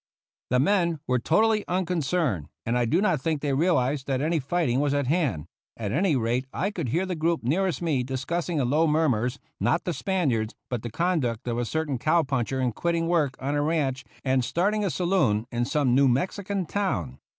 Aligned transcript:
The 0.49 0.57
men 0.59 0.99
were 1.05 1.19
totally 1.19 1.63
unconcerned, 1.67 2.47
and 2.65 2.75
I 2.75 2.85
do 2.85 3.01
not 3.01 3.21
think 3.21 3.39
they 3.41 3.53
realized 3.53 4.07
that 4.07 4.19
any 4.19 4.39
fighting 4.39 4.79
was 4.79 4.95
at 4.95 5.05
hand; 5.05 5.45
at 5.77 5.91
any 5.91 6.15
rate, 6.15 6.47
I 6.51 6.71
could 6.71 6.89
hear 6.89 7.05
the 7.05 7.13
group 7.13 7.43
nearest 7.43 7.83
me 7.83 8.01
discussing 8.01 8.57
in 8.57 8.67
low 8.71 8.87
murmurs, 8.87 9.37
not 9.59 9.83
the 9.83 9.93
Spaniards, 9.93 10.55
but 10.71 10.81
the 10.81 10.89
conduct 10.89 11.47
of 11.47 11.59
a 11.59 11.65
certain 11.65 11.99
cow 11.99 12.23
puncher 12.23 12.59
in 12.59 12.71
quitting 12.71 13.05
work 13.07 13.35
on 13.39 13.53
a 13.53 13.61
ranch 13.61 14.03
and 14.25 14.43
starting 14.43 14.83
a 14.83 14.89
saloon 14.89 15.45
in 15.51 15.65
some 15.65 15.93
New 15.93 16.07
Mexican 16.07 16.65
town. 16.65 17.19